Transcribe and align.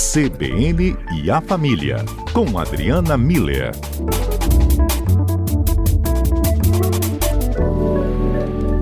CBN 0.00 0.96
e 1.12 1.30
a 1.30 1.42
Família, 1.42 1.98
com 2.32 2.58
Adriana 2.58 3.18
Miller. 3.18 3.70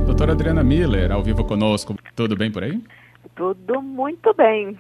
Doutora 0.07 0.31
Adriana 0.33 0.63
Miller, 0.63 1.11
ao 1.11 1.21
vivo 1.21 1.45
conosco, 1.45 1.97
tudo 2.15 2.37
bem 2.37 2.53
por 2.53 2.63
aí? 2.63 2.81
Tudo 3.35 3.83
muito 3.83 4.33
bem. 4.33 4.79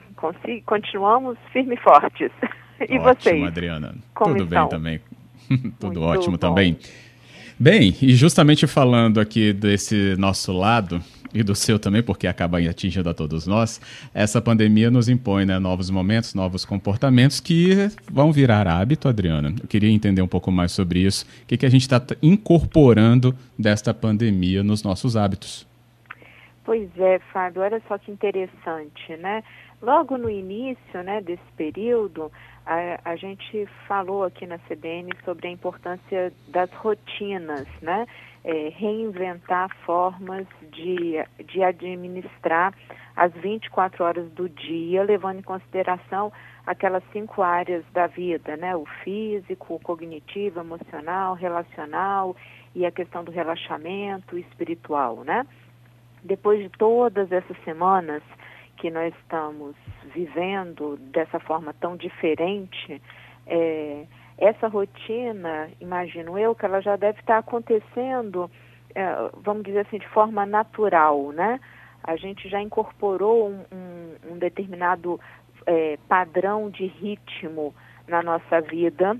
Continuamos 0.65 1.37
firmes 1.53 1.77
e 1.77 1.83
fortes. 1.83 2.31
E 2.89 2.97
ótimo, 2.97 3.03
vocês? 3.03 3.45
Adriana. 3.45 3.95
Como 4.15 4.37
tudo 4.37 4.45
estão? 4.45 4.69
bem 4.69 4.71
também. 4.71 5.01
tudo 5.81 5.99
Muito 5.99 6.01
ótimo 6.03 6.37
bom. 6.37 6.39
também. 6.39 6.79
Bem, 7.61 7.97
e 8.01 8.15
justamente 8.15 8.69
falando 8.69 9.19
aqui 9.19 9.53
desse 9.53 10.15
nosso 10.17 10.53
lado 10.53 11.03
e 11.35 11.43
do 11.43 11.57
seu 11.57 11.77
também, 11.79 12.03
porque 12.03 12.27
acaba 12.27 12.59
atingindo 12.59 13.11
a 13.11 13.15
todos 13.15 13.49
nós, 13.49 13.81
essa 14.15 14.41
pandemia 14.41 14.91
nos 14.91 15.09
impõe 15.09 15.45
né, 15.45 15.59
novos 15.59 15.91
momentos, 15.91 16.35
novos 16.35 16.65
comportamentos 16.65 17.41
que 17.41 17.91
vão 18.11 18.33
virar 18.33 18.69
hábito, 18.69 19.09
Adriana. 19.09 19.53
Eu 19.61 19.67
queria 19.67 19.91
entender 19.91 20.23
um 20.23 20.29
pouco 20.29 20.53
mais 20.53 20.71
sobre 20.71 21.01
isso. 21.01 21.27
O 21.43 21.47
que, 21.47 21.57
que 21.57 21.67
a 21.67 21.71
gente 21.71 21.83
está 21.83 22.01
incorporando 22.23 23.35
desta 23.59 23.93
pandemia 23.93 24.63
nos 24.63 24.85
nossos 24.85 25.17
hábitos? 25.17 25.68
Pois 26.69 26.91
é, 26.99 27.19
Fábio, 27.33 27.63
olha 27.63 27.81
só 27.89 27.97
que 27.97 28.13
interessante, 28.13 29.17
né? 29.17 29.43
Logo 29.81 30.19
no 30.19 30.29
início 30.29 31.03
né, 31.03 31.23
desse 31.23 31.51
período, 31.57 32.31
a, 32.67 33.01
a 33.07 33.17
gente 33.17 33.65
falou 33.87 34.23
aqui 34.23 34.47
na 34.47 34.59
CBN 34.59 35.11
sobre 35.25 35.49
a 35.49 35.51
importância 35.51 36.31
das 36.49 36.71
rotinas, 36.75 37.67
né? 37.81 38.07
É, 38.45 38.69
reinventar 38.69 39.75
formas 39.87 40.47
de, 40.71 41.15
de 41.47 41.63
administrar 41.63 42.75
as 43.17 43.33
24 43.33 44.05
horas 44.05 44.31
do 44.33 44.47
dia, 44.47 45.03
levando 45.05 45.39
em 45.39 45.43
consideração 45.43 46.31
aquelas 46.67 47.03
cinco 47.15 47.41
áreas 47.41 47.83
da 47.95 48.07
vida, 48.09 48.59
né? 48.59 48.77
O 48.77 48.85
físico, 49.03 49.77
o 49.77 49.81
cognitivo, 49.81 50.61
emocional, 50.61 51.33
relacional 51.33 52.37
e 52.75 52.85
a 52.85 52.91
questão 52.91 53.25
do 53.25 53.31
relaxamento 53.31 54.37
espiritual, 54.37 55.25
né? 55.25 55.47
Depois 56.23 56.61
de 56.61 56.69
todas 56.71 57.31
essas 57.31 57.57
semanas 57.65 58.23
que 58.77 58.91
nós 58.91 59.15
estamos 59.23 59.75
vivendo 60.15 60.97
dessa 61.13 61.39
forma 61.41 61.75
tão 61.75 61.97
diferente, 61.97 63.01
é, 63.47 64.07
essa 64.37 64.69
rotina, 64.69 65.69
imagino 65.81 66.39
eu, 66.39 66.55
que 66.55 66.65
ela 66.65 66.81
já 66.81 66.97
deve 66.97 67.19
estar 67.21 67.39
acontecendo, 67.39 68.51
é, 68.95 69.31
vamos 69.43 69.65
dizer 69.65 69.81
assim, 69.81 69.99
de 69.99 70.09
forma 70.09 70.47
natural, 70.47 71.33
né? 71.33 71.61
A 72.05 72.17
gente 72.17 72.49
já 72.49 72.61
incorporou 72.61 73.49
um, 73.49 73.65
um, 73.73 74.33
um 74.33 74.39
determinado 74.39 75.21
é, 75.67 75.99
padrão 76.09 76.71
de 76.71 76.87
ritmo 76.87 77.75
na 78.07 78.23
nossa 78.23 78.61
vida, 78.61 79.17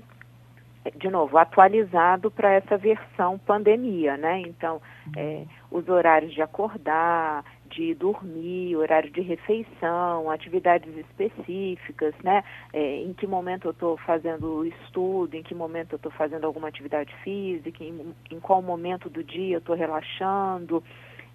de 0.95 1.09
novo, 1.09 1.37
atualizado 1.37 2.31
para 2.31 2.53
essa 2.53 2.77
versão 2.77 3.37
pandemia, 3.37 4.17
né? 4.17 4.39
Então, 4.39 4.81
é, 5.15 5.43
os 5.71 5.87
horários 5.87 6.33
de 6.33 6.41
acordar, 6.41 7.43
de 7.69 7.93
dormir, 7.93 8.75
horário 8.75 9.11
de 9.11 9.21
refeição, 9.21 10.29
atividades 10.29 10.95
específicas, 10.97 12.13
né? 12.23 12.43
É, 12.73 13.01
em 13.01 13.13
que 13.13 13.27
momento 13.27 13.65
eu 13.65 13.71
estou 13.71 13.95
fazendo 13.97 14.65
estudo, 14.65 15.35
em 15.35 15.43
que 15.43 15.53
momento 15.53 15.93
eu 15.93 15.97
estou 15.97 16.11
fazendo 16.11 16.45
alguma 16.45 16.67
atividade 16.67 17.13
física, 17.23 17.83
em, 17.83 18.13
em 18.31 18.39
qual 18.39 18.61
momento 18.61 19.09
do 19.09 19.23
dia 19.23 19.55
eu 19.55 19.59
estou 19.59 19.75
relaxando, 19.75 20.83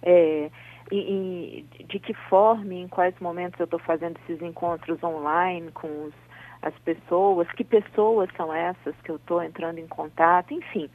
é, 0.03 0.51
e, 0.91 1.65
e 1.79 1.83
de 1.85 1.99
que 1.99 2.13
forma, 2.13 2.73
em 2.73 2.87
quais 2.87 3.17
momentos 3.19 3.59
eu 3.59 3.65
estou 3.65 3.79
fazendo 3.79 4.19
esses 4.23 4.41
encontros 4.41 5.01
online 5.01 5.71
com 5.71 5.87
os, 6.05 6.13
as 6.61 6.77
pessoas, 6.79 7.49
que 7.53 7.63
pessoas 7.63 8.29
são 8.35 8.53
essas 8.53 8.95
que 9.01 9.09
eu 9.09 9.15
estou 9.15 9.41
entrando 9.41 9.79
em 9.79 9.87
contato, 9.87 10.53
enfim 10.53 10.89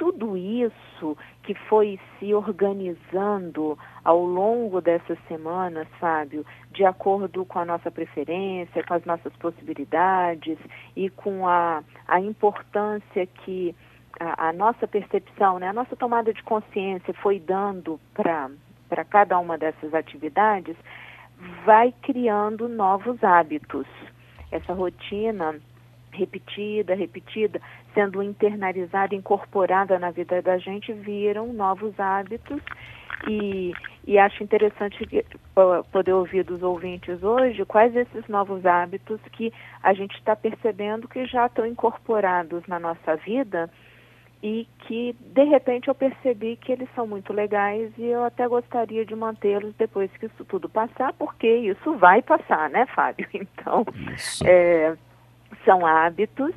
tudo 0.00 0.34
isso 0.34 1.14
que 1.42 1.52
foi 1.52 2.00
se 2.18 2.32
organizando 2.32 3.78
ao 4.02 4.24
longo 4.24 4.80
dessas 4.80 5.18
semanas, 5.28 5.86
Fábio, 6.00 6.42
de 6.72 6.86
acordo 6.86 7.44
com 7.44 7.58
a 7.58 7.66
nossa 7.66 7.90
preferência, 7.90 8.82
com 8.82 8.94
as 8.94 9.04
nossas 9.04 9.30
possibilidades 9.36 10.56
e 10.96 11.10
com 11.10 11.46
a, 11.46 11.84
a 12.08 12.18
importância 12.18 13.26
que 13.26 13.76
a, 14.18 14.48
a 14.48 14.52
nossa 14.54 14.88
percepção, 14.88 15.58
né, 15.58 15.68
a 15.68 15.72
nossa 15.74 15.94
tomada 15.94 16.32
de 16.32 16.42
consciência 16.44 17.12
foi 17.12 17.38
dando 17.38 18.00
para 18.14 19.04
cada 19.04 19.38
uma 19.38 19.58
dessas 19.58 19.92
atividades, 19.92 20.76
vai 21.66 21.92
criando 22.00 22.70
novos 22.70 23.22
hábitos. 23.22 23.86
Essa 24.50 24.72
rotina 24.72 25.60
repetida, 26.20 26.94
repetida, 26.94 27.60
sendo 27.94 28.22
internalizada, 28.22 29.14
incorporada 29.14 29.98
na 29.98 30.10
vida 30.10 30.40
da 30.42 30.58
gente, 30.58 30.92
viram 30.92 31.52
novos 31.52 31.98
hábitos 31.98 32.60
e, 33.28 33.72
e 34.06 34.18
acho 34.18 34.42
interessante 34.42 35.04
uh, 35.56 35.84
poder 35.90 36.12
ouvir 36.12 36.44
dos 36.44 36.62
ouvintes 36.62 37.22
hoje 37.22 37.64
quais 37.64 37.94
esses 37.94 38.26
novos 38.28 38.64
hábitos 38.64 39.20
que 39.32 39.52
a 39.82 39.92
gente 39.92 40.14
está 40.16 40.34
percebendo 40.36 41.08
que 41.08 41.26
já 41.26 41.46
estão 41.46 41.66
incorporados 41.66 42.62
na 42.66 42.78
nossa 42.78 43.16
vida 43.16 43.70
e 44.42 44.66
que 44.86 45.14
de 45.20 45.44
repente 45.44 45.88
eu 45.88 45.94
percebi 45.94 46.56
que 46.56 46.72
eles 46.72 46.88
são 46.94 47.06
muito 47.06 47.32
legais 47.32 47.92
e 47.98 48.04
eu 48.04 48.24
até 48.24 48.48
gostaria 48.48 49.04
de 49.04 49.14
mantê-los 49.14 49.74
depois 49.76 50.10
que 50.16 50.26
isso 50.26 50.44
tudo 50.46 50.68
passar, 50.68 51.12
porque 51.12 51.46
isso 51.46 51.94
vai 51.96 52.22
passar, 52.22 52.70
né, 52.70 52.86
Fábio? 52.94 53.28
Então, 53.34 53.84
é, 54.46 54.96
são 55.64 55.86
hábitos 55.86 56.54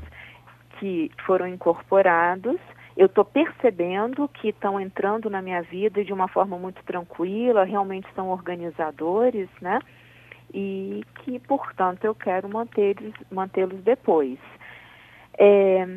que 0.79 1.11
foram 1.25 1.47
incorporados. 1.47 2.59
Eu 2.95 3.07
estou 3.07 3.25
percebendo 3.25 4.27
que 4.27 4.49
estão 4.49 4.79
entrando 4.79 5.29
na 5.29 5.41
minha 5.41 5.61
vida 5.61 6.03
de 6.03 6.13
uma 6.13 6.27
forma 6.27 6.57
muito 6.57 6.83
tranquila, 6.83 7.63
realmente 7.63 8.07
são 8.13 8.29
organizadores, 8.29 9.49
né? 9.59 9.79
E 10.53 11.03
que, 11.19 11.39
portanto, 11.39 12.05
eu 12.05 12.13
quero 12.13 12.47
mantê-los 12.47 13.13
mantê 13.31 13.65
depois. 13.65 14.37
É, 15.39 15.87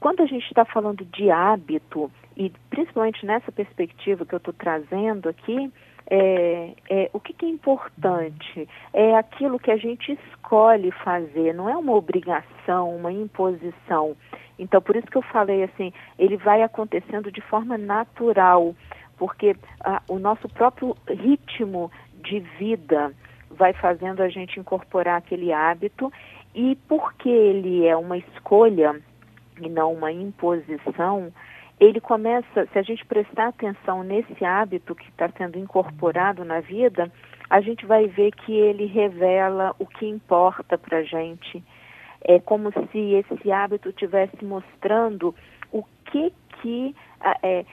quando 0.00 0.22
a 0.22 0.26
gente 0.26 0.44
está 0.46 0.64
falando 0.64 1.04
de 1.04 1.30
hábito, 1.30 2.10
e 2.36 2.50
principalmente 2.70 3.24
nessa 3.24 3.52
perspectiva 3.52 4.26
que 4.26 4.34
eu 4.34 4.38
estou 4.38 4.52
trazendo 4.52 5.28
aqui, 5.28 5.72
é, 6.10 6.74
é, 6.90 7.10
o 7.12 7.20
que, 7.20 7.32
que, 7.32 7.46
é 7.46 7.48
importante? 7.48 8.68
É 8.92 9.16
aquilo 9.16 9.58
que 9.58 9.70
a 9.70 9.76
gente 9.76 10.12
escolhe 10.12 10.90
fazer, 10.90 11.54
não 11.54 11.68
é 11.68 11.76
uma 11.76 11.92
obrigação, 11.92 12.94
uma 12.94 13.12
imposição. 13.12 14.16
Então, 14.58 14.80
por 14.80 14.96
isso 14.96 15.06
que 15.06 15.16
eu 15.16 15.22
falei 15.22 15.64
assim, 15.64 15.92
ele 16.18 16.36
vai 16.36 16.62
acontecendo 16.62 17.30
de 17.30 17.40
forma 17.40 17.78
natural, 17.78 18.74
porque 19.16 19.56
ah, 19.80 20.02
o 20.08 20.18
nosso 20.18 20.48
próprio 20.48 20.96
ritmo 21.08 21.90
de 22.22 22.40
vida 22.58 23.12
vai 23.50 23.72
fazendo 23.72 24.22
a 24.22 24.28
gente 24.28 24.58
incorporar 24.58 25.18
aquele 25.18 25.52
hábito, 25.52 26.12
e 26.54 26.76
porque 26.88 27.28
ele 27.28 27.86
é 27.86 27.96
uma 27.96 28.18
escolha 28.18 29.00
e 29.60 29.68
não 29.68 29.92
uma 29.92 30.12
imposição, 30.12 31.32
ele 31.80 32.00
começa, 32.00 32.66
se 32.72 32.78
a 32.78 32.82
gente 32.82 33.04
prestar 33.04 33.48
atenção 33.48 34.02
nesse 34.02 34.44
hábito 34.44 34.94
que 34.94 35.08
está 35.08 35.28
sendo 35.36 35.58
incorporado 35.58 36.44
na 36.44 36.60
vida, 36.60 37.10
a 37.50 37.60
gente 37.60 37.84
vai 37.84 38.06
ver 38.06 38.32
que 38.32 38.52
ele 38.52 38.86
revela 38.86 39.74
o 39.78 39.86
que 39.86 40.06
importa 40.06 40.78
para 40.78 40.98
a 40.98 41.02
gente. 41.02 41.62
É 42.22 42.38
como 42.38 42.72
se 42.72 42.98
esse 43.14 43.50
hábito 43.50 43.88
estivesse 43.88 44.44
mostrando 44.44 45.34
o 45.72 45.84
que 46.06 46.32
que, 46.60 46.94
é, 47.42 47.64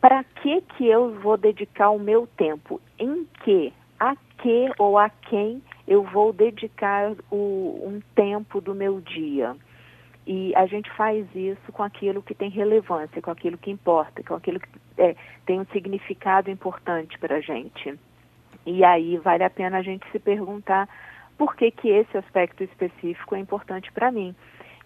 para 0.00 0.22
que 0.22 0.60
que 0.60 0.86
eu 0.86 1.18
vou 1.20 1.36
dedicar 1.36 1.90
o 1.90 1.98
meu 1.98 2.26
tempo, 2.26 2.80
em 2.98 3.26
que, 3.42 3.72
a 3.98 4.14
que 4.38 4.70
ou 4.78 4.98
a 4.98 5.08
quem 5.08 5.62
eu 5.88 6.04
vou 6.04 6.32
dedicar 6.32 7.12
o, 7.30 7.82
um 7.84 8.00
tempo 8.14 8.60
do 8.60 8.74
meu 8.74 9.00
dia. 9.00 9.56
E 10.26 10.54
a 10.54 10.66
gente 10.66 10.90
faz 10.92 11.26
isso 11.34 11.72
com 11.72 11.82
aquilo 11.82 12.22
que 12.22 12.34
tem 12.34 12.50
relevância, 12.50 13.22
com 13.22 13.30
aquilo 13.30 13.58
que 13.58 13.70
importa, 13.70 14.22
com 14.22 14.34
aquilo 14.34 14.60
que 14.60 14.68
é, 14.98 15.16
tem 15.46 15.58
um 15.58 15.64
significado 15.66 16.50
importante 16.50 17.18
para 17.18 17.36
a 17.36 17.40
gente. 17.40 17.98
E 18.66 18.84
aí 18.84 19.16
vale 19.16 19.42
a 19.42 19.50
pena 19.50 19.78
a 19.78 19.82
gente 19.82 20.08
se 20.12 20.18
perguntar 20.18 20.88
por 21.38 21.56
que, 21.56 21.70
que 21.70 21.88
esse 21.88 22.16
aspecto 22.18 22.62
específico 22.62 23.34
é 23.34 23.38
importante 23.38 23.90
para 23.92 24.12
mim. 24.12 24.34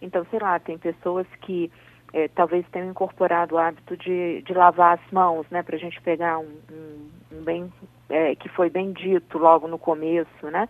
Então, 0.00 0.24
sei 0.30 0.38
lá, 0.38 0.58
tem 0.60 0.78
pessoas 0.78 1.26
que 1.42 1.70
é, 2.12 2.28
talvez 2.28 2.64
tenham 2.70 2.90
incorporado 2.90 3.56
o 3.56 3.58
hábito 3.58 3.96
de, 3.96 4.40
de 4.42 4.54
lavar 4.54 4.98
as 4.98 5.12
mãos, 5.12 5.44
né, 5.50 5.64
para 5.64 5.74
a 5.74 5.78
gente 5.78 6.00
pegar 6.00 6.38
um, 6.38 6.56
um, 6.70 7.10
um 7.32 7.42
bem 7.42 7.72
é, 8.08 8.36
que 8.36 8.48
foi 8.48 8.70
bem 8.70 8.92
dito 8.92 9.36
logo 9.36 9.66
no 9.66 9.78
começo, 9.78 10.50
né? 10.50 10.68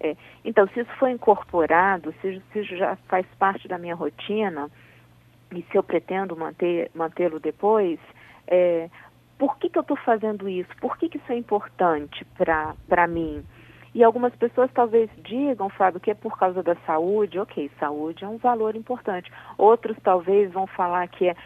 É, 0.00 0.16
então, 0.44 0.66
se 0.68 0.80
isso 0.80 0.90
foi 0.98 1.10
incorporado, 1.10 2.14
se, 2.20 2.40
se 2.52 2.62
já 2.62 2.96
faz 3.08 3.26
parte 3.38 3.66
da 3.66 3.78
minha 3.78 3.94
rotina, 3.94 4.70
e 5.52 5.62
se 5.62 5.76
eu 5.76 5.82
pretendo 5.82 6.36
manter, 6.36 6.90
mantê-lo 6.94 7.40
depois, 7.40 7.98
é, 8.46 8.88
por 9.38 9.56
que, 9.58 9.68
que 9.68 9.78
eu 9.78 9.82
estou 9.82 9.96
fazendo 9.96 10.48
isso? 10.48 10.70
Por 10.80 10.96
que, 10.98 11.08
que 11.08 11.18
isso 11.18 11.32
é 11.32 11.36
importante 11.36 12.24
para 12.36 13.06
mim? 13.06 13.44
E 13.94 14.04
algumas 14.04 14.34
pessoas 14.36 14.70
talvez 14.72 15.08
digam, 15.24 15.68
Fábio, 15.70 16.00
que 16.00 16.10
é 16.10 16.14
por 16.14 16.38
causa 16.38 16.62
da 16.62 16.76
saúde. 16.86 17.38
Ok, 17.38 17.70
saúde 17.80 18.24
é 18.24 18.28
um 18.28 18.36
valor 18.36 18.76
importante. 18.76 19.32
Outros 19.56 19.96
talvez 20.02 20.52
vão 20.52 20.66
falar 20.66 21.08
que 21.08 21.28
é 21.28 21.36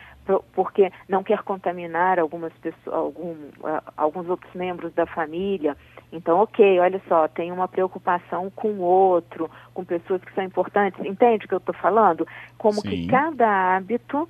porque 0.53 0.91
não 1.09 1.23
quer 1.23 1.43
contaminar 1.43 2.19
algumas 2.19 2.53
pessoas, 2.55 2.95
algum, 2.95 3.33
uh, 3.33 3.83
alguns 3.97 4.29
outros 4.29 4.53
membros 4.55 4.93
da 4.95 5.07
família. 5.07 5.77
Então, 6.13 6.39
ok, 6.39 6.79
olha 6.79 7.01
só, 7.09 7.27
tem 7.27 7.51
uma 7.51 7.67
preocupação 7.67 8.51
com 8.51 8.69
o 8.69 8.83
outro, 8.83 9.51
com 9.75 9.85
pessoas 9.85 10.23
que 10.23 10.33
são 10.35 10.45
importantes. 10.45 11.05
Entende 11.05 11.45
o 11.45 11.49
que 11.49 11.55
eu 11.55 11.59
estou 11.59 11.75
falando? 11.75 12.27
Como 12.59 12.81
Sim. 12.81 12.89
que 12.89 13.07
cada 13.09 13.77
hábito, 13.77 14.29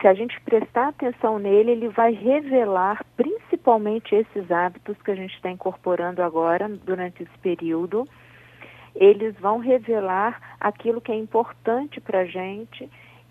se 0.00 0.06
a 0.06 0.14
gente 0.14 0.40
prestar 0.42 0.88
atenção 0.88 1.38
nele, 1.38 1.72
ele 1.72 1.88
vai 1.88 2.12
revelar 2.12 3.04
principalmente 3.16 4.14
esses 4.14 4.50
hábitos 4.50 4.96
que 5.02 5.10
a 5.10 5.16
gente 5.16 5.34
está 5.34 5.50
incorporando 5.50 6.22
agora 6.22 6.68
durante 6.68 7.22
esse 7.22 7.38
período. 7.38 8.08
Eles 8.94 9.34
vão 9.38 9.58
revelar 9.58 10.56
aquilo 10.58 11.00
que 11.00 11.12
é 11.12 11.16
importante 11.16 12.00
para 12.00 12.20
a 12.20 12.24
gente 12.24 12.88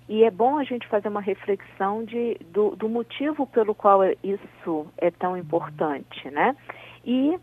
e 0.10 0.24
é 0.24 0.32
bom 0.32 0.58
a 0.58 0.64
gente 0.64 0.88
fazer 0.88 1.10
uma 1.10 1.22
reflexão 1.22 2.04
de, 2.06 2.38
do, 2.52 2.76
do 2.76 2.88
motivo 2.88 3.46
pelo 3.46 3.76
qual 3.76 4.02
isso 4.24 4.88
é 4.98 5.12
tão 5.12 5.36
importante, 5.36 6.30
né? 6.30 6.56
E 7.06 7.38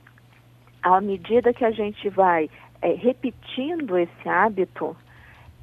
à 0.82 1.00
medida 1.00 1.52
que 1.52 1.64
a 1.64 1.70
gente 1.70 2.08
vai 2.08 2.48
é, 2.80 2.92
repetindo 2.92 3.98
esse 3.98 4.28
hábito, 4.28 4.96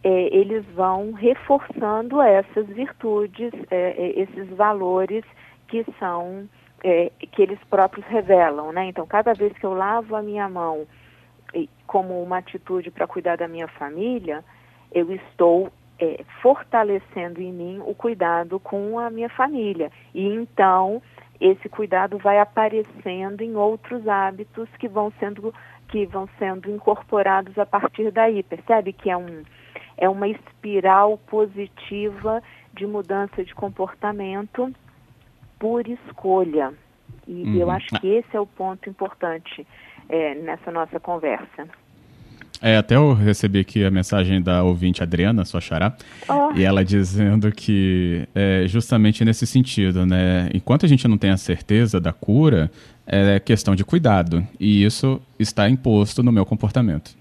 é, 0.04 0.36
eles 0.36 0.64
vão 0.74 1.12
reforçando 1.12 2.22
essas 2.22 2.68
virtudes, 2.68 3.52
é, 3.72 3.96
é 3.98 4.20
esses 4.20 4.50
valores 4.50 5.24
que 5.68 5.84
são 5.98 6.48
é, 6.84 7.12
que 7.32 7.42
eles 7.42 7.60
próprios 7.70 8.06
revelam, 8.08 8.72
né? 8.72 8.86
Então, 8.86 9.08
cada 9.08 9.34
vez 9.34 9.54
que 9.54 9.66
eu 9.66 9.74
lavo 9.74 10.16
a 10.16 10.22
minha 10.22 10.48
mão 10.48 10.86
como 11.86 12.24
uma 12.24 12.38
atitude 12.38 12.90
para 12.90 13.06
cuidar 13.06 13.36
da 13.36 13.48
minha 13.48 13.68
família, 13.68 14.44
eu 14.92 15.12
estou 15.12 15.72
é, 16.02 16.26
fortalecendo 16.42 17.40
em 17.40 17.54
mim 17.54 17.80
o 17.86 17.94
cuidado 17.94 18.60
com 18.60 18.98
a 18.98 19.12
minha 19.12 19.30
família. 19.30 19.92
E 20.16 20.26
então 20.26 21.02
esse 21.40 21.70
cuidado 21.70 22.18
vai 22.18 22.40
aparecendo 22.40 23.42
em 23.42 23.56
outros 23.56 24.08
hábitos 24.08 24.68
que 24.80 24.88
vão 24.88 25.14
sendo 25.20 25.54
que 25.88 26.06
vão 26.06 26.28
sendo 26.40 26.72
incorporados 26.72 27.58
a 27.60 27.66
partir 27.66 28.12
daí. 28.12 28.42
Percebe 28.42 28.94
que 28.94 29.12
é 29.12 29.16
um 29.16 29.44
é 29.96 30.10
uma 30.10 30.28
espiral 30.28 31.20
positiva 31.28 32.42
de 32.74 32.88
mudança 32.88 33.44
de 33.44 33.54
comportamento 33.54 34.74
por 35.60 35.88
escolha. 35.88 36.74
E 37.28 37.44
uhum. 37.44 37.56
eu 37.58 37.70
acho 37.70 37.88
que 38.00 38.08
esse 38.08 38.36
é 38.36 38.40
o 38.40 38.48
ponto 38.48 38.90
importante 38.90 39.68
é, 40.10 40.34
nessa 40.34 40.72
nossa 40.72 41.00
conversa. 41.00 41.68
É, 42.62 42.78
até 42.78 42.96
eu 42.96 43.14
recebi 43.14 43.60
aqui 43.60 43.84
a 43.84 43.90
mensagem 43.90 44.40
da 44.40 44.64
ouvinte 44.64 45.02
Adriana, 45.02 45.44
sua 45.46 45.60
xará, 45.60 45.94
oh. 46.30 46.56
e 46.56 46.64
ela 46.64 46.86
dizendo 46.86 47.52
que 47.52 48.28
é 48.36 48.66
justamente 48.68 49.26
nesse 49.26 49.48
sentido, 49.48 50.06
né? 50.06 50.48
Enquanto 50.54 50.86
a 50.86 50.90
gente 50.90 51.08
não 51.08 51.18
tem 51.18 51.32
a 51.32 51.38
certeza 51.38 52.00
da 52.00 52.14
cura, 52.14 52.70
é 53.08 53.40
questão 53.40 53.76
de 53.76 53.84
cuidado. 53.84 54.46
E 54.60 54.84
isso 54.86 55.20
está 55.40 55.68
imposto 55.68 56.22
no 56.22 56.32
meu 56.32 56.46
comportamento. 56.46 57.18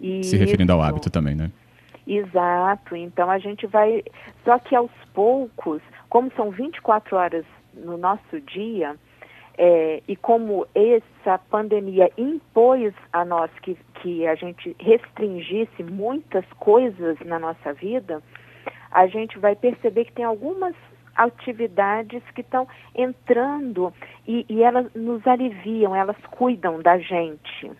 Isso. 0.00 0.30
Se 0.30 0.36
referindo 0.36 0.72
ao 0.72 0.82
hábito 0.82 1.10
também, 1.10 1.34
né? 1.34 1.50
Exato. 2.06 2.96
Então 2.96 3.30
a 3.30 3.38
gente 3.38 3.66
vai. 3.66 4.02
Só 4.44 4.58
que 4.58 4.74
aos 4.74 4.90
poucos, 5.12 5.82
como 6.08 6.32
são 6.36 6.50
24 6.50 7.16
horas 7.16 7.44
no 7.74 7.96
nosso 7.96 8.40
dia, 8.46 8.96
é, 9.56 10.02
e 10.06 10.16
como 10.16 10.66
essa 10.74 11.38
pandemia 11.50 12.10
impôs 12.18 12.92
a 13.12 13.24
nós 13.24 13.50
que, 13.62 13.76
que 14.04 14.26
a 14.26 14.34
gente 14.34 14.76
restringisse 14.78 15.82
muitas 15.82 16.44
coisas 16.58 17.18
na 17.24 17.38
nossa 17.38 17.72
vida, 17.72 18.22
a 18.90 19.06
gente 19.06 19.38
vai 19.38 19.56
perceber 19.56 20.04
que 20.04 20.12
tem 20.12 20.26
algumas 20.26 20.74
atividades 21.16 22.22
que 22.34 22.42
estão 22.42 22.68
entrando 22.94 23.94
e, 24.28 24.44
e 24.46 24.62
elas 24.62 24.92
nos 24.94 25.26
aliviam, 25.26 25.96
elas 25.96 26.18
cuidam 26.32 26.82
da 26.82 26.98
gente, 26.98 27.72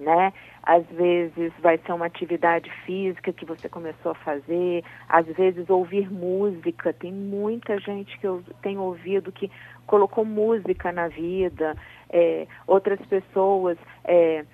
né? 0.00 0.32
Às 0.60 0.84
vezes 0.86 1.52
vai 1.60 1.78
ser 1.78 1.92
uma 1.92 2.06
atividade 2.06 2.68
física 2.84 3.32
que 3.32 3.44
você 3.44 3.68
começou 3.68 4.10
a 4.10 4.16
fazer, 4.16 4.82
às 5.08 5.26
vezes 5.26 5.70
ouvir 5.70 6.10
música. 6.10 6.92
Tem 6.92 7.12
muita 7.12 7.78
gente 7.78 8.18
que 8.18 8.26
eu 8.26 8.42
tenho 8.60 8.80
ouvido 8.80 9.30
que 9.30 9.48
colocou 9.86 10.24
música 10.24 10.90
na 10.90 11.06
vida, 11.06 11.76
é, 12.10 12.48
outras 12.66 12.98
pessoas 13.06 13.78
é, 14.04 14.44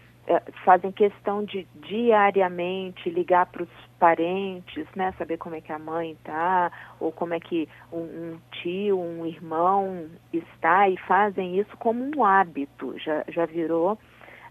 fazem 0.64 0.92
questão 0.92 1.44
de 1.44 1.66
diariamente 1.86 3.10
ligar 3.10 3.46
para 3.46 3.62
os 3.62 3.68
parentes, 3.98 4.86
né, 4.94 5.12
saber 5.18 5.36
como 5.36 5.56
é 5.56 5.60
que 5.60 5.72
a 5.72 5.78
mãe 5.78 6.12
está, 6.12 6.70
ou 6.98 7.12
como 7.12 7.34
é 7.34 7.40
que 7.40 7.68
um, 7.92 7.98
um, 7.98 8.38
tio, 8.52 8.98
um 8.98 9.26
irmão 9.26 10.06
está, 10.32 10.88
e 10.88 10.96
fazem 10.96 11.58
isso 11.58 11.76
como 11.78 12.10
um 12.16 12.24
hábito, 12.24 12.94
já, 12.98 13.24
já 13.28 13.46
virou 13.46 13.98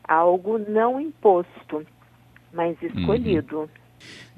algo 0.08 0.58
não 0.58 1.00
imposto, 1.00 1.86
mas 2.54 2.80
uhum. 2.82 2.88
escolhido. 2.88 3.60
Uhum. 3.60 3.68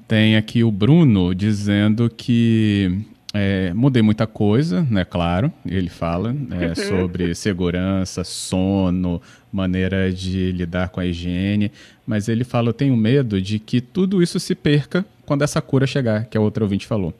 Tem 0.06 0.36
aqui 0.36 0.62
o 0.62 0.70
Bruno 0.70 1.34
dizendo 1.34 2.10
que 2.10 3.04
é, 3.34 3.72
mudei 3.72 4.02
muita 4.02 4.26
coisa, 4.26 4.86
né? 4.90 5.04
Claro, 5.04 5.52
ele 5.64 5.88
fala 5.88 6.34
é, 6.60 6.74
sobre 6.76 7.34
segurança, 7.34 8.24
sono, 8.24 9.20
maneira 9.50 10.12
de 10.12 10.52
lidar 10.52 10.90
com 10.90 11.00
a 11.00 11.06
higiene, 11.06 11.72
mas 12.06 12.28
ele 12.28 12.44
fala: 12.44 12.68
eu 12.68 12.74
tenho 12.74 12.96
medo 12.96 13.40
de 13.40 13.58
que 13.58 13.80
tudo 13.80 14.22
isso 14.22 14.38
se 14.38 14.54
perca 14.54 15.04
quando 15.24 15.42
essa 15.42 15.62
cura 15.62 15.86
chegar, 15.86 16.26
que 16.26 16.36
a 16.36 16.40
outra 16.40 16.62
ouvinte 16.62 16.86
falou. 16.86 17.14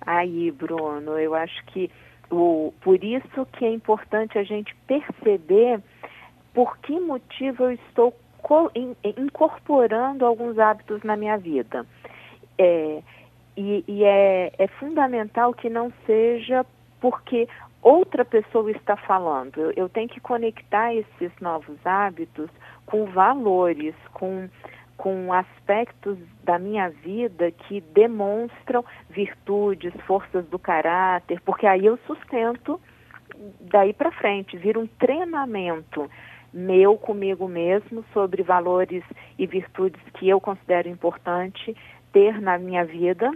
Aí, 0.00 0.50
Bruno, 0.50 1.18
eu 1.18 1.34
acho 1.34 1.64
que 1.66 1.90
o, 2.30 2.72
por 2.80 3.02
isso 3.02 3.46
que 3.52 3.64
é 3.64 3.72
importante 3.72 4.38
a 4.38 4.42
gente 4.42 4.74
perceber 4.86 5.80
por 6.52 6.78
que 6.78 6.98
motivo 6.98 7.64
eu 7.64 7.72
estou 7.72 8.14
incorporando 9.16 10.24
alguns 10.24 10.58
hábitos 10.58 11.02
na 11.04 11.16
minha 11.16 11.36
vida. 11.36 11.86
É, 12.58 13.02
e, 13.60 13.84
e 13.86 14.04
é, 14.04 14.52
é 14.58 14.66
fundamental 14.66 15.52
que 15.52 15.68
não 15.68 15.92
seja 16.06 16.64
porque 17.00 17.46
outra 17.82 18.24
pessoa 18.24 18.70
está 18.70 18.96
falando. 18.96 19.72
Eu, 19.76 19.88
tenho 19.88 20.08
que 20.08 20.20
conectar 20.20 20.94
esses 20.94 21.30
novos 21.40 21.76
hábitos 21.84 22.48
com 22.86 23.04
valores, 23.06 23.94
com, 24.14 24.48
com 24.96 25.32
aspectos 25.32 26.16
da 26.42 26.58
minha 26.58 26.88
vida 26.88 27.50
que 27.50 27.80
demonstram 27.80 28.84
virtudes, 29.10 29.92
forças 30.06 30.46
do 30.46 30.58
caráter, 30.58 31.40
porque 31.42 31.66
aí 31.66 31.84
eu 31.84 31.98
sustento 32.06 32.80
daí 33.60 33.92
para 33.92 34.10
frente, 34.10 34.56
vira 34.56 34.78
um 34.78 34.86
treinamento 34.86 36.10
meu 36.52 36.96
comigo 36.96 37.46
mesmo 37.46 38.04
sobre 38.12 38.42
valores 38.42 39.04
e 39.38 39.46
virtudes 39.46 40.00
que 40.14 40.28
eu 40.28 40.40
considero 40.40 40.88
importante 40.88 41.76
ter 42.12 42.40
na 42.40 42.58
minha 42.58 42.84
vida 42.84 43.30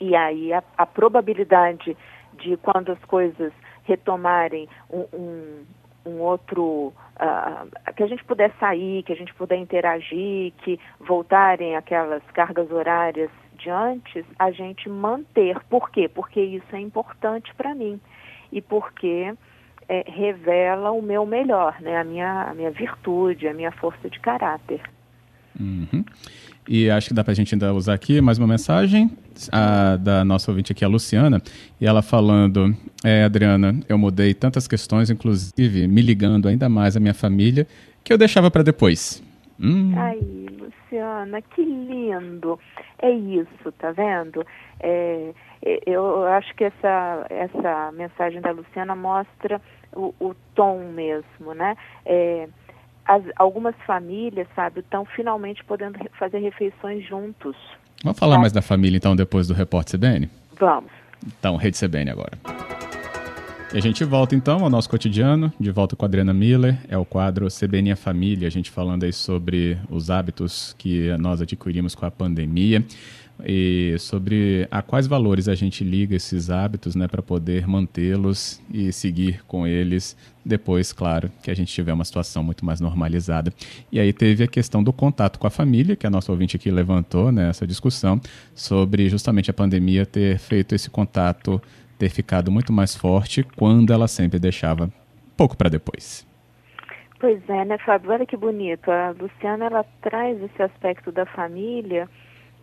e 0.00 0.14
aí 0.14 0.52
a, 0.52 0.62
a 0.76 0.86
probabilidade 0.86 1.96
de 2.34 2.56
quando 2.58 2.92
as 2.92 2.98
coisas 3.04 3.52
retomarem 3.84 4.68
um, 4.90 5.06
um, 5.12 5.64
um 6.06 6.20
outro 6.20 6.92
uh, 7.16 7.92
que 7.94 8.02
a 8.02 8.06
gente 8.06 8.24
puder 8.24 8.52
sair, 8.58 9.02
que 9.02 9.12
a 9.12 9.16
gente 9.16 9.34
puder 9.34 9.56
interagir, 9.56 10.52
que 10.58 10.78
voltarem 11.00 11.76
aquelas 11.76 12.22
cargas 12.32 12.70
horárias 12.70 13.30
de 13.54 13.70
antes, 13.70 14.24
a 14.38 14.50
gente 14.50 14.88
manter. 14.88 15.58
Por 15.70 15.90
quê? 15.90 16.08
Porque 16.08 16.40
isso 16.40 16.74
é 16.74 16.80
importante 16.80 17.54
para 17.54 17.74
mim 17.74 18.00
e 18.52 18.60
porque 18.60 19.34
é, 19.88 20.04
revela 20.06 20.90
o 20.90 21.02
meu 21.02 21.24
melhor, 21.24 21.80
né? 21.80 21.98
a, 21.98 22.04
minha, 22.04 22.42
a 22.42 22.54
minha 22.54 22.70
virtude, 22.70 23.48
a 23.48 23.54
minha 23.54 23.72
força 23.72 24.08
de 24.10 24.20
caráter. 24.20 24.82
Uhum. 25.58 26.04
E 26.68 26.90
acho 26.90 27.08
que 27.08 27.14
dá 27.14 27.22
para 27.22 27.32
a 27.32 27.34
gente 27.34 27.54
ainda 27.54 27.72
usar 27.72 27.94
aqui 27.94 28.20
mais 28.20 28.38
uma 28.38 28.46
mensagem 28.46 29.10
a, 29.52 29.96
da 29.96 30.24
nossa 30.24 30.50
ouvinte 30.50 30.72
aqui, 30.72 30.84
a 30.84 30.88
Luciana, 30.88 31.40
e 31.80 31.86
ela 31.86 32.02
falando: 32.02 32.74
é, 33.04 33.24
Adriana, 33.24 33.78
eu 33.88 33.96
mudei 33.96 34.34
tantas 34.34 34.66
questões, 34.66 35.10
inclusive 35.10 35.86
me 35.86 36.02
ligando 36.02 36.48
ainda 36.48 36.68
mais 36.68 36.96
à 36.96 37.00
minha 37.00 37.14
família, 37.14 37.66
que 38.02 38.12
eu 38.12 38.18
deixava 38.18 38.50
para 38.50 38.62
depois. 38.62 39.22
Hum. 39.60 39.92
Ai, 39.96 40.18
Luciana, 40.58 41.40
que 41.40 41.62
lindo! 41.62 42.58
É 43.00 43.10
isso, 43.10 43.72
tá 43.78 43.92
vendo? 43.92 44.44
É 44.80 45.32
eu 45.86 46.24
acho 46.26 46.54
que 46.54 46.64
essa, 46.64 47.26
essa 47.28 47.92
mensagem 47.92 48.40
da 48.40 48.50
Luciana 48.50 48.94
mostra 48.94 49.60
o, 49.94 50.14
o 50.20 50.34
tom 50.54 50.92
mesmo, 50.92 51.54
né? 51.54 51.76
É, 52.04 52.48
as, 53.06 53.22
algumas 53.36 53.74
famílias, 53.86 54.46
sabe, 54.54 54.80
estão 54.80 55.04
finalmente 55.04 55.64
podendo 55.64 55.98
fazer 56.18 56.38
refeições 56.38 57.06
juntos. 57.06 57.56
Vamos 58.02 58.18
falar 58.18 58.34
sabe? 58.34 58.40
mais 58.42 58.52
da 58.52 58.62
família, 58.62 58.96
então, 58.96 59.14
depois 59.14 59.48
do 59.48 59.54
Repórter 59.54 59.98
CBN? 59.98 60.28
Vamos. 60.58 60.90
Então, 61.26 61.56
Rede 61.56 61.78
CBN 61.78 62.10
agora. 62.10 62.32
E 63.72 63.78
a 63.78 63.80
gente 63.80 64.04
volta 64.04 64.34
então 64.34 64.62
ao 64.62 64.70
nosso 64.70 64.88
cotidiano, 64.88 65.52
de 65.58 65.70
volta 65.70 65.96
com 65.96 66.04
a 66.04 66.08
Adriana 66.08 66.32
Miller, 66.32 66.78
é 66.88 66.96
o 66.96 67.04
quadro 67.04 67.48
CBN 67.48 67.92
a 67.92 67.96
Família, 67.96 68.46
a 68.46 68.50
gente 68.50 68.70
falando 68.70 69.04
aí 69.04 69.12
sobre 69.12 69.76
os 69.90 70.08
hábitos 70.08 70.74
que 70.78 71.08
nós 71.18 71.42
adquirimos 71.42 71.94
com 71.94 72.06
a 72.06 72.10
pandemia 72.10 72.84
e 73.48 73.94
sobre 74.00 74.66
a 74.72 74.82
quais 74.82 75.06
valores 75.06 75.46
a 75.46 75.54
gente 75.54 75.84
liga 75.84 76.16
esses 76.16 76.50
hábitos, 76.50 76.96
né, 76.96 77.06
para 77.06 77.22
poder 77.22 77.68
mantê-los 77.68 78.60
e 78.74 78.92
seguir 78.92 79.44
com 79.46 79.64
eles 79.64 80.16
depois, 80.44 80.92
claro, 80.92 81.30
que 81.44 81.50
a 81.50 81.54
gente 81.54 81.72
tiver 81.72 81.92
uma 81.92 82.04
situação 82.04 82.42
muito 82.42 82.64
mais 82.64 82.80
normalizada. 82.80 83.52
E 83.92 84.00
aí 84.00 84.12
teve 84.12 84.42
a 84.42 84.48
questão 84.48 84.82
do 84.82 84.92
contato 84.92 85.38
com 85.38 85.46
a 85.46 85.50
família, 85.50 85.94
que 85.94 86.06
a 86.06 86.10
nossa 86.10 86.32
ouvinte 86.32 86.56
aqui 86.56 86.72
levantou, 86.72 87.30
né, 87.30 87.52
discussão 87.66 88.20
sobre 88.52 89.08
justamente 89.08 89.50
a 89.50 89.54
pandemia 89.54 90.04
ter 90.04 90.38
feito 90.38 90.74
esse 90.74 90.90
contato 90.90 91.62
ter 91.98 92.10
ficado 92.10 92.50
muito 92.50 92.72
mais 92.72 92.94
forte 92.94 93.42
quando 93.42 93.92
ela 93.92 94.08
sempre 94.08 94.38
deixava 94.38 94.90
pouco 95.36 95.56
para 95.56 95.70
depois. 95.70 96.26
Pois 97.18 97.40
é, 97.48 97.64
né, 97.64 97.78
Fábio? 97.78 98.10
Olha 98.10 98.26
que 98.26 98.36
bonito. 98.36 98.90
A 98.90 99.14
Luciana 99.18 99.66
ela 99.66 99.84
traz 100.02 100.40
esse 100.42 100.62
aspecto 100.62 101.10
da 101.10 101.24
família 101.24 102.08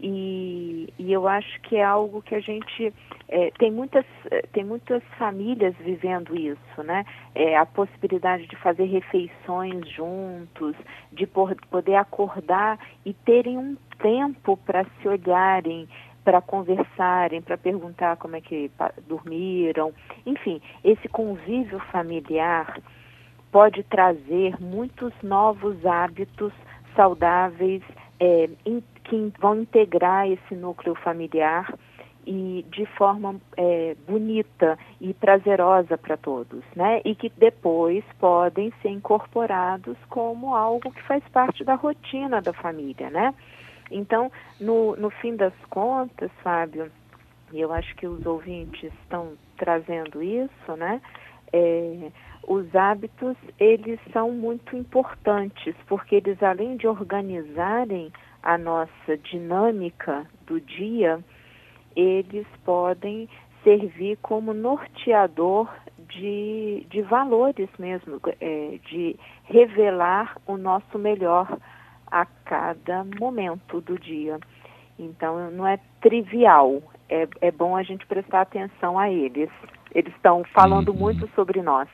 e, 0.06 0.94
e 1.00 1.14
eu 1.14 1.30
acho 1.30 1.62
que 1.62 1.78
é 1.78 1.84
algo 1.84 2.22
que 2.22 2.36
a 2.36 2.42
gente 2.42 2.94
é, 3.30 3.52
tem 3.58 3.72
muitas 3.72 4.04
tem 4.52 4.66
muitas 4.66 5.02
famílias 5.18 5.74
vivendo 5.78 6.36
isso, 6.38 6.84
né? 6.84 7.06
É, 7.34 7.56
a 7.56 7.66
possibilidade 7.66 8.46
de 8.48 8.56
fazer 8.58 8.84
refeições 8.84 9.88
juntos, 9.90 10.76
de 11.10 11.26
por, 11.26 11.56
poder 11.72 11.96
acordar 11.96 12.78
e 13.06 13.14
terem 13.14 13.58
um 13.58 13.78
tempo 13.98 14.58
para 14.58 14.84
se 14.84 15.08
olharem, 15.08 15.88
para 16.26 16.42
conversarem, 16.42 17.42
para 17.42 17.58
perguntar 17.58 18.18
como 18.18 18.36
é 18.36 18.42
que 18.42 18.70
dormiram. 19.08 19.94
Enfim, 20.26 20.62
esse 20.84 21.08
convívio 21.08 21.80
familiar 21.94 22.78
pode 23.54 23.84
trazer 23.84 24.60
muitos 24.60 25.14
novos 25.24 25.86
hábitos 25.86 26.52
saudáveis 26.94 27.82
é, 28.20 28.50
in, 28.66 28.82
que 29.14 29.40
vão 29.40 29.62
integrar 29.62 30.28
esse 30.28 30.56
núcleo 30.56 30.96
familiar 30.96 31.72
e 32.26 32.66
de 32.72 32.86
forma 32.98 33.36
é, 33.58 33.96
bonita 34.08 34.80
e 35.00 35.14
prazerosa 35.14 35.98
para 35.98 36.18
todos, 36.18 36.64
né? 36.76 37.02
E 37.06 37.14
que 37.14 37.30
depois 37.38 38.04
podem 38.18 38.74
ser 38.82 38.90
incorporados 38.90 39.98
como 40.10 40.56
algo 40.56 40.92
que 40.92 41.02
faz 41.04 41.24
parte 41.30 41.64
da 41.64 41.76
rotina 41.76 42.42
da 42.42 42.54
família, 42.54 43.10
né? 43.10 43.34
Então, 43.92 44.32
no, 44.60 44.96
no 44.96 45.10
fim 45.10 45.36
das 45.36 45.54
contas, 45.70 46.32
Fábio, 46.42 46.90
e 47.52 47.60
eu 47.60 47.72
acho 47.72 47.96
que 47.96 48.08
os 48.08 48.26
ouvintes 48.26 48.92
estão 49.04 49.34
trazendo 49.58 50.24
isso, 50.24 50.76
né? 50.76 51.02
É, 51.52 52.12
os 52.48 52.74
hábitos, 52.76 53.38
eles 53.60 54.00
são 54.12 54.32
muito 54.32 54.76
importantes, 54.76 55.76
porque 55.88 56.16
eles, 56.16 56.42
além 56.42 56.78
de 56.78 56.88
organizarem 56.88 58.12
a 58.44 58.58
nossa 58.58 59.18
dinâmica 59.24 60.28
do 60.46 60.60
dia, 60.60 61.24
eles 61.96 62.46
podem 62.66 63.30
servir 63.64 64.18
como 64.22 64.54
norteador 64.54 65.70
de, 66.10 66.86
de 66.90 67.02
valores 67.02 67.70
mesmo, 67.80 68.20
é, 68.42 68.80
de 68.90 69.18
revelar 69.46 70.38
o 70.46 70.58
nosso 70.58 71.00
melhor 71.00 71.48
a 72.08 72.26
cada 72.26 73.06
momento 73.20 73.80
do 73.82 73.98
dia. 73.98 74.38
Então, 75.00 75.50
não 75.52 75.66
é 75.66 75.80
trivial, 76.02 76.84
é, 77.10 77.28
é 77.42 77.52
bom 77.52 77.76
a 77.76 77.84
gente 77.84 78.06
prestar 78.06 78.42
atenção 78.42 79.00
a 79.00 79.10
eles. 79.10 79.50
Eles 79.96 80.14
estão 80.14 80.44
falando 80.54 80.90
uhum. 80.90 81.00
muito 81.00 81.30
sobre 81.34 81.62
nós. 81.62 81.88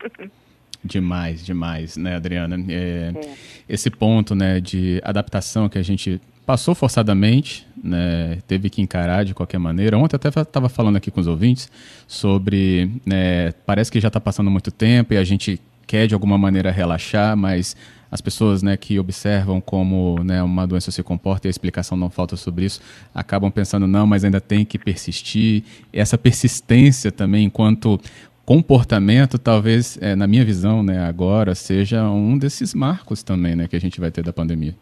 Demais, 0.84 1.44
demais, 1.44 1.96
né, 1.96 2.16
Adriana? 2.16 2.56
É, 2.68 3.12
é. 3.14 3.34
Esse 3.68 3.88
ponto 3.88 4.34
né, 4.34 4.60
de 4.60 5.00
adaptação 5.02 5.68
que 5.68 5.78
a 5.78 5.82
gente 5.82 6.20
passou 6.44 6.74
forçadamente, 6.74 7.66
né, 7.82 8.38
teve 8.46 8.68
que 8.68 8.82
encarar 8.82 9.24
de 9.24 9.32
qualquer 9.32 9.58
maneira. 9.58 9.96
Ontem 9.96 10.16
até 10.16 10.28
estava 10.28 10.68
falando 10.68 10.96
aqui 10.96 11.10
com 11.10 11.20
os 11.20 11.26
ouvintes 11.26 11.70
sobre, 12.06 12.90
né, 13.06 13.52
parece 13.64 13.90
que 13.90 13.98
já 13.98 14.08
está 14.08 14.20
passando 14.20 14.50
muito 14.50 14.70
tempo 14.70 15.14
e 15.14 15.16
a 15.16 15.24
gente 15.24 15.58
quer 15.86 16.06
de 16.06 16.12
alguma 16.12 16.36
maneira 16.36 16.70
relaxar, 16.70 17.34
mas 17.34 17.74
as 18.10 18.20
pessoas 18.20 18.62
né, 18.62 18.76
que 18.76 18.98
observam 18.98 19.60
como 19.60 20.22
né, 20.22 20.42
uma 20.42 20.66
doença 20.66 20.90
se 20.90 21.02
comporta 21.02 21.46
e 21.46 21.48
a 21.48 21.50
explicação 21.50 21.96
não 21.96 22.10
falta 22.10 22.36
sobre 22.36 22.66
isso, 22.66 22.80
acabam 23.14 23.50
pensando, 23.50 23.86
não, 23.86 24.06
mas 24.06 24.22
ainda 24.22 24.40
tem 24.40 24.64
que 24.64 24.78
persistir. 24.78 25.64
Essa 25.92 26.16
persistência 26.16 27.10
também, 27.10 27.46
enquanto 27.46 28.00
comportamento, 28.44 29.38
talvez, 29.38 29.98
é, 30.02 30.14
na 30.14 30.26
minha 30.26 30.44
visão, 30.44 30.82
né, 30.82 31.06
agora, 31.06 31.54
seja 31.54 32.04
um 32.04 32.38
desses 32.38 32.74
marcos 32.74 33.22
também 33.22 33.56
né, 33.56 33.66
que 33.66 33.76
a 33.76 33.80
gente 33.80 34.00
vai 34.00 34.10
ter 34.10 34.22
da 34.22 34.32
pandemia. 34.32 34.74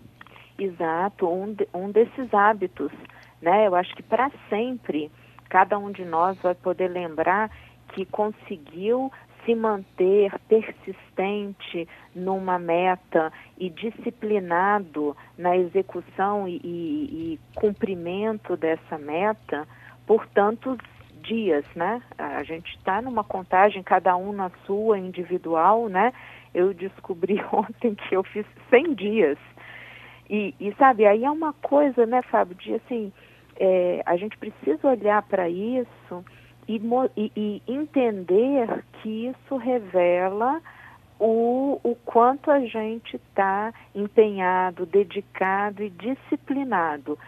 Exato, 0.59 1.29
um, 1.29 1.53
de, 1.53 1.69
um 1.73 1.91
desses 1.91 2.33
hábitos. 2.33 2.91
Né? 3.41 3.67
Eu 3.67 3.75
acho 3.75 3.95
que 3.95 4.03
para 4.03 4.31
sempre, 4.49 5.11
cada 5.49 5.79
um 5.79 5.91
de 5.91 6.05
nós 6.05 6.37
vai 6.43 6.55
poder 6.55 6.89
lembrar 6.89 7.51
que 7.95 8.05
conseguiu 8.07 9.11
se 9.45 9.55
manter 9.55 10.33
persistente 10.49 11.89
numa 12.15 12.59
meta 12.59 13.33
e 13.59 13.69
disciplinado 13.71 15.17
na 15.37 15.57
execução 15.57 16.47
e, 16.47 16.61
e, 16.63 17.33
e 17.35 17.41
cumprimento 17.55 18.57
dessa 18.57 18.97
meta 18.99 19.67
por 20.07 20.27
tantos 20.29 20.79
dias, 21.23 21.65
né? 21.75 22.03
A 22.19 22.43
gente 22.43 22.75
está 22.77 23.01
numa 23.01 23.25
contagem, 23.25 23.83
cada 23.83 24.17
um 24.17 24.33
na 24.33 24.51
sua 24.67 24.99
individual, 24.99 25.89
né? 25.89 26.13
Eu 26.53 26.75
descobri 26.75 27.43
ontem 27.53 27.95
que 27.95 28.15
eu 28.15 28.23
fiz 28.23 28.45
100 28.69 28.95
dias. 28.95 29.39
E, 30.29 30.55
e 30.59 30.75
sabe, 30.75 31.07
aí 31.07 31.25
é 31.25 31.31
uma 31.31 31.53
coisa, 31.53 32.07
né, 32.07 32.23
Fábio, 32.23 32.55
de 32.57 32.75
assim, 32.75 33.13
é, 33.57 34.03
a 34.07 34.17
gente 34.17 34.37
precisa 34.39 34.89
olhar 34.89 35.23
para 35.23 35.49
isso 35.49 36.25
e, 36.67 36.81
e, 37.37 37.63
entender 37.67 38.85
que 38.95 39.27
isso 39.27 39.57
revela 39.57 40.61
o, 41.19 41.79
o 41.83 41.95
quanto 42.05 42.51
a 42.51 42.61
gente 42.61 43.17
está 43.17 43.73
empenhado, 43.95 44.87
dedicado 44.87 45.83
e 45.83 45.91
disciplinado. 45.91 47.19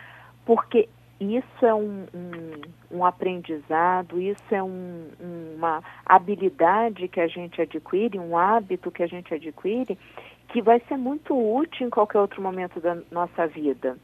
Porque 0.47 0.89
isso 1.21 1.65
é 1.65 1.75
um, 1.75 2.07
um, 2.13 2.99
um 2.99 3.05
aprendizado, 3.05 4.21
isso 4.21 4.55
é 4.55 4.63
um, 4.63 5.09
uma 5.57 5.83
habilidade 6.05 7.09
que 7.09 7.21
a 7.21 7.29
gente 7.29 7.61
adquire, 7.63 8.19
um 8.19 8.37
hábito 8.37 8.91
que 8.91 9.03
a 9.03 9.07
gente 9.07 9.33
adquire, 9.33 9.97
que 10.49 10.61
vai 10.61 10.81
ser 10.89 10.97
muito 10.97 11.35
útil 11.35 11.87
em 11.87 11.91
qualquer 11.91 12.19
outro 12.19 12.43
momento 12.43 12.81
da 12.81 12.99
nossa 13.11 13.47
vida. 13.47 13.97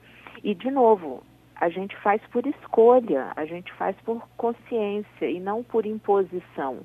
E, 0.43 0.55
de 0.55 0.71
novo, 0.71 1.23
a 1.61 1.69
gente 1.69 1.95
faz 1.97 2.23
por 2.33 2.47
escolha, 2.47 3.33
a 3.37 3.45
gente 3.45 3.73
faz 3.75 3.95
por 4.05 4.27
consciência 4.37 5.27
e 5.27 5.39
não 5.39 5.63
por 5.63 5.85
imposição. 5.85 6.79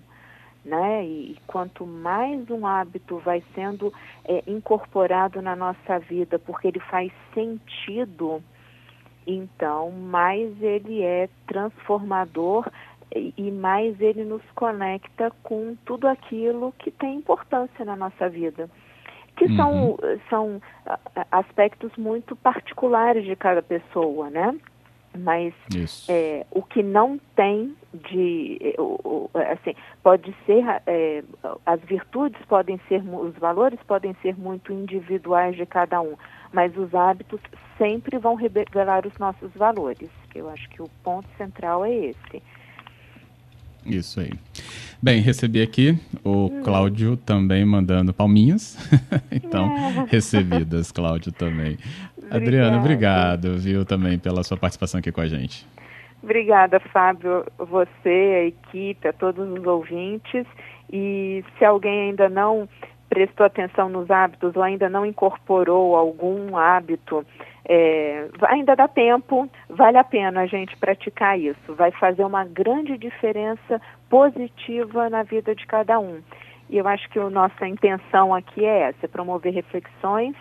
Né? 0.65 1.05
E 1.05 1.37
quanto 1.45 1.85
mais 1.85 2.49
um 2.49 2.65
hábito 2.65 3.19
vai 3.19 3.43
sendo 3.53 3.93
é, 4.25 4.43
incorporado 4.47 5.41
na 5.41 5.55
nossa 5.55 5.99
vida, 5.99 6.39
porque 6.39 6.67
ele 6.67 6.79
faz 6.79 7.11
sentido, 7.33 8.43
então 9.25 9.91
mais 9.91 10.61
ele 10.61 11.01
é 11.01 11.29
transformador 11.47 12.69
e 13.15 13.51
mais 13.51 13.99
ele 14.01 14.23
nos 14.23 14.43
conecta 14.55 15.31
com 15.43 15.75
tudo 15.85 16.07
aquilo 16.07 16.73
que 16.79 16.91
tem 16.91 17.15
importância 17.15 17.85
na 17.85 17.95
nossa 17.95 18.29
vida 18.29 18.69
que 19.35 19.45
uhum. 19.45 19.55
são, 19.55 19.97
são 20.29 20.61
aspectos 21.31 21.91
muito 21.97 22.35
particulares 22.35 23.25
de 23.25 23.35
cada 23.35 23.61
pessoa, 23.61 24.29
né? 24.29 24.55
Mas 25.17 25.53
é, 26.09 26.45
o 26.51 26.61
que 26.61 26.83
não 26.83 27.19
tem 27.35 27.75
de, 27.93 28.75
assim, 29.51 29.75
pode 30.03 30.35
ser, 30.45 30.63
é, 30.85 31.23
as 31.65 31.79
virtudes 31.81 32.39
podem 32.45 32.79
ser, 32.87 33.01
os 33.01 33.35
valores 33.35 33.79
podem 33.87 34.15
ser 34.21 34.37
muito 34.37 34.73
individuais 34.73 35.55
de 35.55 35.65
cada 35.65 36.01
um, 36.01 36.15
mas 36.51 36.75
os 36.77 36.93
hábitos 36.93 37.39
sempre 37.77 38.17
vão 38.17 38.35
revelar 38.35 39.05
os 39.05 39.17
nossos 39.17 39.51
valores. 39.53 40.09
Eu 40.33 40.49
acho 40.49 40.69
que 40.69 40.81
o 40.81 40.89
ponto 41.03 41.27
central 41.37 41.85
é 41.85 41.93
esse. 41.93 42.43
Isso 43.85 44.19
aí. 44.19 44.31
Bem, 45.01 45.21
recebi 45.21 45.61
aqui 45.61 45.97
o 46.23 46.49
Cláudio 46.63 47.17
também 47.17 47.65
mandando 47.65 48.13
palminhas. 48.13 48.77
então, 49.31 50.05
recebidas, 50.07 50.91
Cláudio 50.91 51.31
também. 51.31 51.77
Obrigada. 52.17 52.37
Adriana, 52.37 52.77
obrigado, 52.79 53.57
viu, 53.57 53.85
também 53.85 54.17
pela 54.17 54.43
sua 54.43 54.57
participação 54.57 54.99
aqui 54.99 55.11
com 55.11 55.21
a 55.21 55.27
gente. 55.27 55.67
Obrigada, 56.23 56.79
Fábio, 56.79 57.45
você, 57.57 58.09
a 58.09 58.45
equipe, 58.45 59.07
a 59.07 59.13
todos 59.13 59.47
os 59.47 59.65
ouvintes. 59.65 60.45
E 60.91 61.43
se 61.57 61.65
alguém 61.65 62.09
ainda 62.09 62.29
não 62.29 62.67
prestou 63.09 63.45
atenção 63.45 63.89
nos 63.89 64.09
hábitos 64.09 64.55
ou 64.55 64.63
ainda 64.63 64.89
não 64.89 65.05
incorporou 65.05 65.95
algum 65.95 66.57
hábito 66.57 67.25
é, 67.67 68.27
ainda 68.43 68.75
dá 68.75 68.87
tempo, 68.87 69.49
vale 69.69 69.97
a 69.97 70.03
pena 70.03 70.41
a 70.41 70.45
gente 70.45 70.77
praticar 70.77 71.39
isso. 71.39 71.73
Vai 71.75 71.91
fazer 71.91 72.23
uma 72.23 72.45
grande 72.45 72.97
diferença 72.97 73.81
positiva 74.09 75.09
na 75.09 75.23
vida 75.23 75.55
de 75.55 75.65
cada 75.65 75.99
um. 75.99 76.21
E 76.69 76.77
eu 76.77 76.87
acho 76.87 77.09
que 77.09 77.19
a 77.19 77.29
nossa 77.29 77.67
intenção 77.67 78.33
aqui 78.33 78.65
é 78.65 78.89
essa, 78.89 79.05
é 79.05 79.07
promover 79.07 79.53
reflexões 79.53 80.35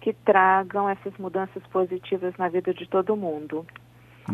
que 0.00 0.12
tragam 0.12 0.88
essas 0.88 1.12
mudanças 1.18 1.62
positivas 1.66 2.34
na 2.38 2.48
vida 2.48 2.72
de 2.72 2.86
todo 2.86 3.16
mundo. 3.16 3.66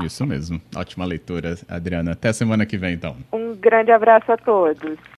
Isso 0.02 0.26
mesmo. 0.26 0.60
Ótima 0.76 1.04
leitura, 1.04 1.56
Adriana. 1.68 2.12
Até 2.12 2.32
semana 2.32 2.66
que 2.66 2.76
vem, 2.76 2.94
então. 2.94 3.16
Um 3.32 3.54
grande 3.54 3.92
abraço 3.92 4.30
a 4.32 4.36
todos. 4.36 4.98